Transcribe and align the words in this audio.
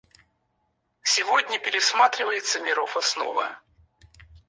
Сегодня 1.03 1.59
пересматривается 1.59 2.59
миров 2.59 2.97
основа. 2.97 3.59